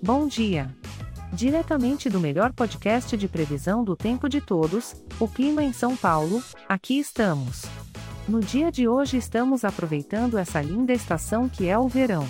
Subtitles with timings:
[0.00, 0.72] Bom dia!
[1.32, 6.40] Diretamente do melhor podcast de previsão do tempo de todos, o clima em São Paulo,
[6.68, 7.64] aqui estamos.
[8.28, 12.28] No dia de hoje estamos aproveitando essa linda estação que é o verão.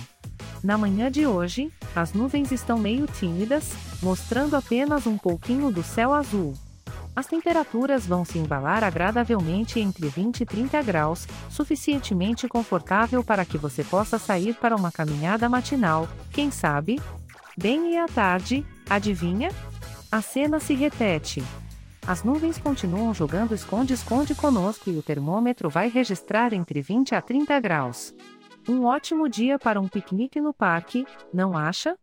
[0.63, 6.11] Na manhã de hoje, as nuvens estão meio tímidas, mostrando apenas um pouquinho do céu
[6.11, 6.55] azul.
[7.15, 13.59] As temperaturas vão se embalar agradavelmente entre 20 e 30 graus, suficientemente confortável para que
[13.59, 16.99] você possa sair para uma caminhada matinal, quem sabe?
[17.61, 19.49] Bem e à tarde, adivinha?
[20.09, 21.43] A cena se repete.
[22.07, 27.59] As nuvens continuam jogando esconde-esconde conosco e o termômetro vai registrar entre 20 a 30
[27.59, 28.15] graus.
[28.65, 31.97] Um ótimo dia para um piquenique no parque, não acha?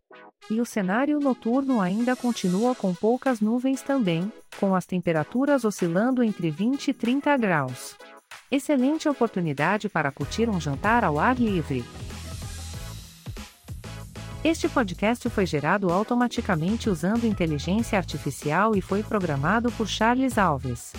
[0.50, 6.50] E o cenário noturno ainda continua com poucas nuvens também, com as temperaturas oscilando entre
[6.50, 7.96] 20 e 30 graus.
[8.50, 11.82] Excelente oportunidade para curtir um jantar ao ar livre.
[14.46, 20.92] Este podcast foi gerado automaticamente usando inteligência artificial e foi programado por Charles Alves.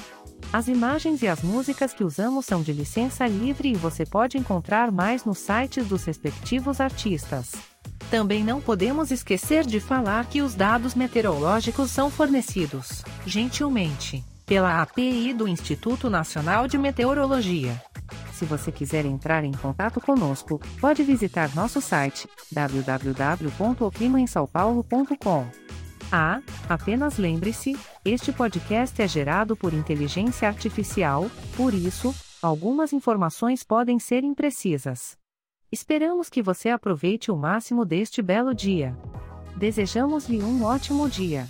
[0.51, 4.91] As imagens e as músicas que usamos são de licença livre e você pode encontrar
[4.91, 7.53] mais nos sites dos respectivos artistas.
[8.11, 15.33] Também não podemos esquecer de falar que os dados meteorológicos são fornecidos, gentilmente, pela API
[15.33, 17.81] do Instituto Nacional de Meteorologia.
[18.37, 25.47] Se você quiser entrar em contato conosco, pode visitar nosso site www.oclimaemsaopaulo.com.
[26.11, 33.97] Ah, apenas lembre-se, este podcast é gerado por inteligência artificial, por isso, algumas informações podem
[33.97, 35.17] ser imprecisas.
[35.71, 38.95] Esperamos que você aproveite o máximo deste belo dia.
[39.55, 41.47] Desejamos-lhe um ótimo dia.